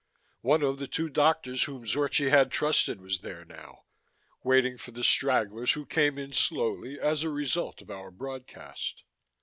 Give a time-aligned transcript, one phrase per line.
[0.41, 3.83] One of the two doctors whom Zorchi had trusted was there now,
[4.43, 9.03] waiting for the stragglers who came in slowly as a result of our broadcast.